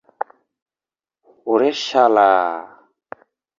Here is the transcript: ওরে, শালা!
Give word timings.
ওরে, 1.51 1.71
শালা! 1.85 2.31